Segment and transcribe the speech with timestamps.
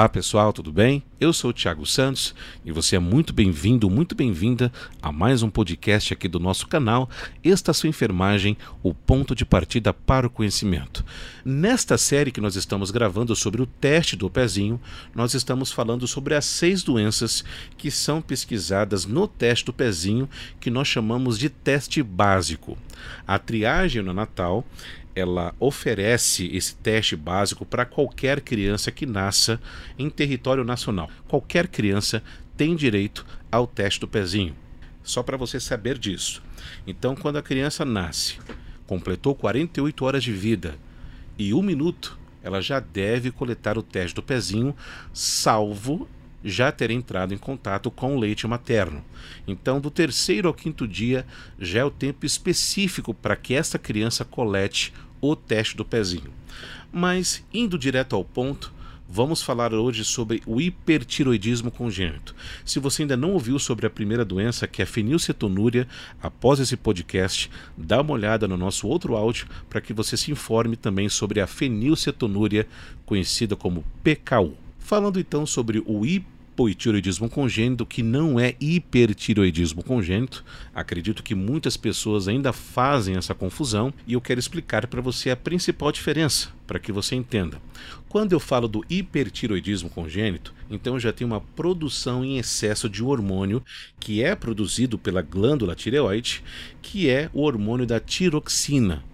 [0.00, 1.02] Olá pessoal, tudo bem?
[1.20, 2.34] Eu sou o Thiago Santos
[2.64, 4.72] e você é muito bem-vindo, muito bem-vinda
[5.02, 7.10] a mais um podcast aqui do nosso canal
[7.44, 11.04] Estação Enfermagem, o ponto de partida para o conhecimento.
[11.44, 14.80] Nesta série que nós estamos gravando sobre o teste do pezinho,
[15.14, 17.44] nós estamos falando sobre as seis doenças
[17.76, 20.26] que são pesquisadas no teste do pezinho,
[20.58, 22.78] que nós chamamos de teste básico.
[23.26, 24.64] A triagem no Natal
[25.14, 29.60] ela oferece esse teste básico para qualquer criança que nasça
[29.98, 31.10] em território nacional.
[31.28, 32.22] Qualquer criança
[32.56, 34.54] tem direito ao teste do pezinho.
[35.02, 36.42] Só para você saber disso.
[36.86, 38.38] Então, quando a criança nasce,
[38.86, 40.76] completou 48 horas de vida
[41.38, 44.74] e um minuto, ela já deve coletar o teste do pezinho,
[45.12, 46.08] salvo
[46.44, 49.04] já ter entrado em contato com o leite materno.
[49.46, 51.26] Então, do terceiro ao quinto dia
[51.58, 56.32] já é o tempo específico para que esta criança colete o teste do pezinho.
[56.92, 58.72] Mas, indo direto ao ponto,
[59.08, 62.34] vamos falar hoje sobre o hipertiroidismo congênito.
[62.64, 65.86] Se você ainda não ouviu sobre a primeira doença, que é a fenilcetonúria,
[66.22, 70.76] após esse podcast, dá uma olhada no nosso outro áudio para que você se informe
[70.76, 72.66] também sobre a fenilcetonúria,
[73.04, 74.69] conhecida como PKU.
[74.80, 80.44] Falando então sobre o hipotiroidismo congênito, que não é hipertiroidismo congênito.
[80.74, 85.36] Acredito que muitas pessoas ainda fazem essa confusão e eu quero explicar para você a
[85.36, 87.62] principal diferença, para que você entenda.
[88.08, 93.06] Quando eu falo do hipertiroidismo congênito, então já tenho uma produção em excesso de um
[93.06, 93.62] hormônio
[94.00, 96.42] que é produzido pela glândula tireoide,
[96.82, 99.04] que é o hormônio da tiroxina.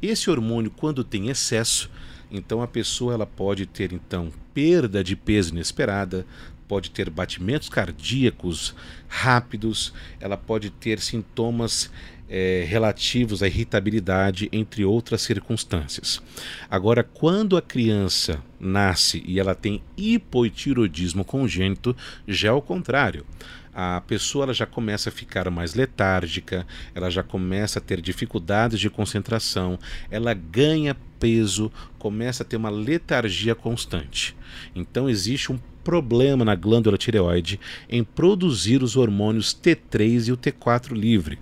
[0.00, 1.90] Esse hormônio, quando tem excesso,
[2.30, 6.26] então a pessoa ela pode ter então perda de peso inesperada,
[6.68, 8.74] pode ter batimentos cardíacos
[9.08, 11.90] rápidos, ela pode ter sintomas
[12.28, 16.22] é, relativos à irritabilidade, entre outras circunstâncias.
[16.70, 21.96] Agora, quando a criança nasce e ela tem hipotiroidismo congênito,
[22.28, 23.26] já é o contrário
[23.74, 28.80] a pessoa ela já começa a ficar mais letárgica, ela já começa a ter dificuldades
[28.80, 29.78] de concentração,
[30.10, 34.36] ela ganha peso, começa a ter uma letargia constante.
[34.74, 40.92] Então existe um problema na glândula tireoide em produzir os hormônios T3 e o T4
[40.92, 41.38] livre.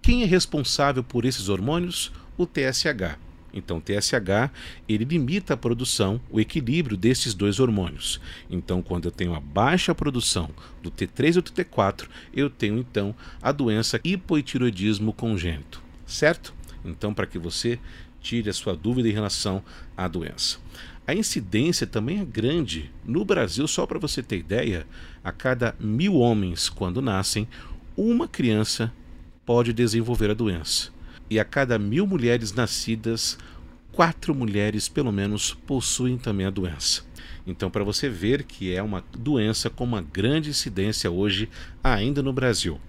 [0.00, 2.12] Quem é responsável por esses hormônios?
[2.38, 3.25] O TSH.
[3.56, 4.50] Então, o TSH
[4.86, 8.20] ele limita a produção, o equilíbrio desses dois hormônios.
[8.50, 10.50] Então, quando eu tenho a baixa produção
[10.82, 16.54] do T3 e do T4, eu tenho então a doença hipotiroidismo congênito, certo?
[16.84, 17.78] Então, para que você
[18.20, 19.62] tire a sua dúvida em relação
[19.96, 20.58] à doença.
[21.06, 22.90] A incidência também é grande.
[23.04, 24.86] No Brasil, só para você ter ideia,
[25.22, 27.46] a cada mil homens, quando nascem,
[27.96, 28.92] uma criança
[29.44, 30.95] pode desenvolver a doença.
[31.28, 33.38] E a cada mil mulheres nascidas,
[33.92, 37.02] quatro mulheres, pelo menos, possuem também a doença.
[37.46, 41.48] Então, para você ver que é uma doença com uma grande incidência hoje,
[41.82, 42.80] ainda no Brasil.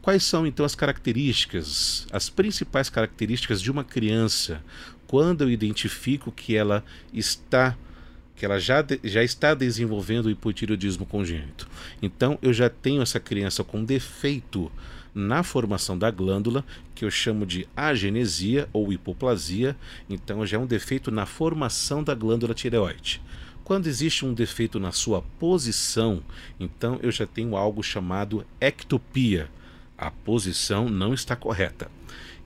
[0.00, 4.62] Quais são então as características, as principais características de uma criança
[5.06, 7.76] quando eu identifico que ela está
[8.34, 10.30] que ela já, já está desenvolvendo o
[11.04, 11.68] congênito.
[12.00, 14.72] Então eu já tenho essa criança com defeito
[15.14, 19.76] na formação da glândula, que eu chamo de agenesia ou hipoplasia,
[20.08, 23.20] então já é um defeito na formação da glândula tireoide.
[23.64, 26.22] Quando existe um defeito na sua posição,
[26.58, 29.48] então eu já tenho algo chamado ectopia,
[29.96, 31.90] a posição não está correta.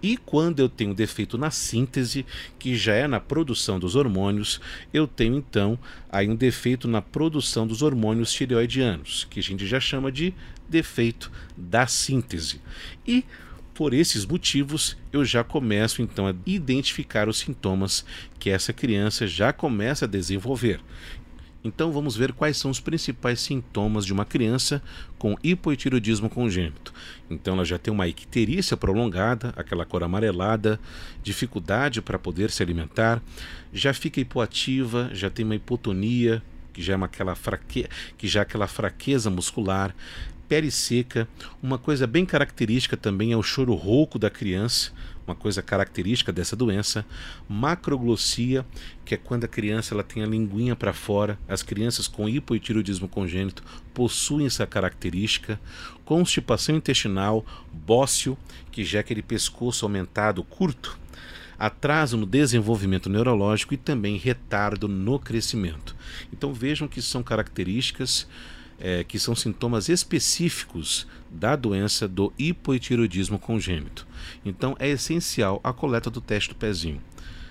[0.04, 2.26] E quando eu tenho defeito na síntese,
[2.58, 4.60] que já é na produção dos hormônios,
[4.92, 5.78] eu tenho então
[6.12, 10.34] aí um defeito na produção dos hormônios tireoidianos, que a gente já chama de
[10.68, 12.60] defeito da síntese.
[13.08, 13.24] E
[13.72, 18.04] por esses motivos, eu já começo então a identificar os sintomas
[18.38, 20.82] que essa criança já começa a desenvolver.
[21.64, 24.82] Então vamos ver quais são os principais sintomas de uma criança
[25.18, 26.92] com hipotiroidismo congênito.
[27.30, 30.78] Então ela já tem uma icterícia prolongada, aquela cor amarelada,
[31.22, 33.22] dificuldade para poder se alimentar,
[33.72, 36.42] já fica hipoativa, já tem uma hipotonia,
[36.74, 37.86] que já é aquela fraque...
[38.18, 39.94] que já é aquela fraqueza muscular,
[40.48, 41.28] pele seca.
[41.62, 44.92] Uma coisa bem característica também é o choro rouco da criança
[45.26, 47.04] uma coisa característica dessa doença,
[47.48, 48.64] macroglossia,
[49.04, 51.38] que é quando a criança ela tem a linguinha para fora.
[51.48, 53.62] As crianças com hipotiroidismo congênito
[53.92, 55.58] possuem essa característica,
[56.04, 58.36] constipação intestinal, bócio,
[58.70, 60.98] que já é aquele pescoço aumentado curto,
[61.58, 65.96] atraso no desenvolvimento neurológico e também retardo no crescimento.
[66.32, 68.28] Então vejam que são características
[68.78, 74.06] é, que são sintomas específicos da doença do hipotiroidismo congênito.
[74.44, 77.00] Então é essencial a coleta do teste do pezinho.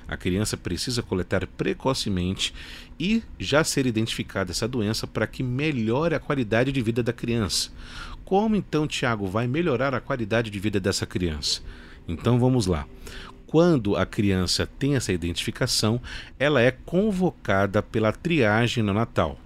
[0.07, 2.53] A criança precisa coletar precocemente
[2.99, 7.71] e já ser identificada essa doença para que melhore a qualidade de vida da criança.
[8.25, 11.61] Como então, Tiago, vai melhorar a qualidade de vida dessa criança?
[12.07, 12.85] Então vamos lá.
[13.47, 16.01] Quando a criança tem essa identificação,
[16.39, 19.39] ela é convocada pela triagem no Natal.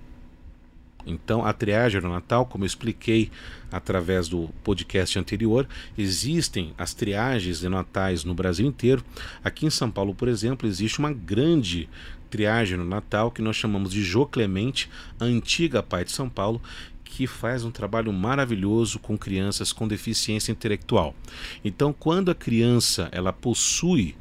[1.07, 3.31] Então, a triagem no Natal, como eu expliquei
[3.71, 5.67] através do podcast anterior,
[5.97, 9.03] existem as triagens de natais no Brasil inteiro.
[9.43, 11.89] Aqui em São Paulo, por exemplo, existe uma grande
[12.29, 14.89] triagem no Natal que nós chamamos de Jô Clemente,
[15.19, 16.61] a antiga Pai de São Paulo,
[17.03, 21.15] que faz um trabalho maravilhoso com crianças com deficiência intelectual.
[21.63, 24.15] Então, quando a criança ela possui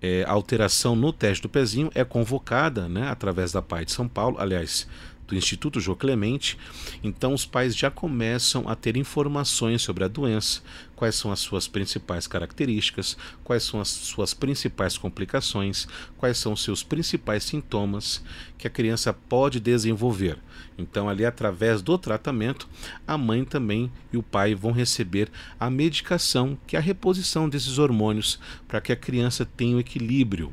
[0.00, 4.36] é, alteração no teste do pezinho, é convocada, né, através da Pai de São Paulo,
[4.38, 4.86] aliás,
[5.30, 6.58] do Instituto João Clemente,
[7.02, 10.60] então os pais já começam a ter informações sobre a doença,
[10.96, 15.86] quais são as suas principais características, quais são as suas principais complicações,
[16.18, 18.22] quais são os seus principais sintomas
[18.58, 20.36] que a criança pode desenvolver.
[20.76, 22.68] Então, ali através do tratamento,
[23.06, 27.78] a mãe também e o pai vão receber a medicação, que é a reposição desses
[27.78, 30.52] hormônios, para que a criança tenha o equilíbrio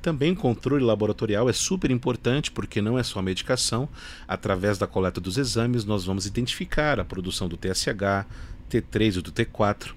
[0.00, 3.88] também controle laboratorial é super importante porque não é só medicação.
[4.26, 8.26] Através da coleta dos exames, nós vamos identificar a produção do TSH,
[8.70, 9.92] T3 e do T4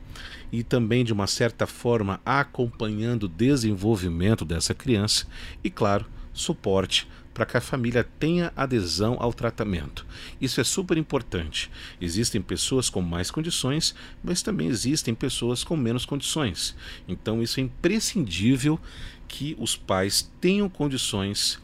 [0.52, 5.26] e também, de uma certa forma, acompanhando o desenvolvimento dessa criança
[5.64, 10.06] e, claro, suporte para que a família tenha adesão ao tratamento.
[10.40, 11.72] Isso é super importante.
[12.00, 16.76] Existem pessoas com mais condições, mas também existem pessoas com menos condições.
[17.08, 18.80] Então, isso é imprescindível
[19.28, 21.60] que os pais tenham condições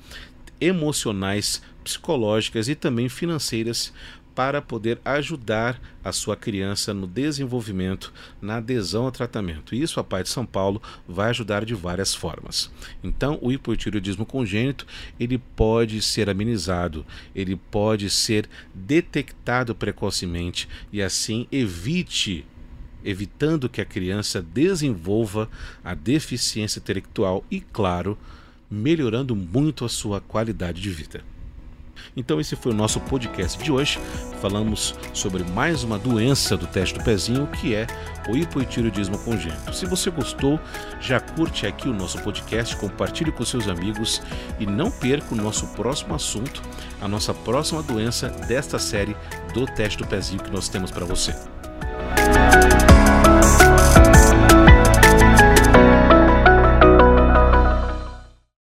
[0.59, 3.93] emocionais, psicológicas e também financeiras
[4.37, 9.73] para poder ajudar a sua criança no desenvolvimento, na adesão ao tratamento.
[9.73, 12.71] Isso a Pai de São Paulo vai ajudar de várias formas.
[13.03, 14.85] Então, o hipotireoidismo congênito,
[15.19, 17.03] ele pode ser amenizado,
[17.33, 22.45] ele pode ser detectado precocemente e assim evite
[23.03, 25.49] evitando que a criança desenvolva
[25.83, 28.15] a deficiência intelectual e, claro,
[28.69, 31.23] melhorando muito a sua qualidade de vida.
[32.15, 33.99] Então esse foi o nosso podcast de hoje.
[34.41, 37.87] Falamos sobre mais uma doença do teste do pezinho, que é
[38.29, 39.73] o hipotireoidismo congênito.
[39.73, 40.59] Se você gostou,
[40.99, 44.21] já curte aqui o nosso podcast, compartilhe com seus amigos
[44.59, 46.61] e não perca o nosso próximo assunto,
[47.01, 49.15] a nossa próxima doença desta série
[49.53, 51.35] do teste do pezinho que nós temos para você.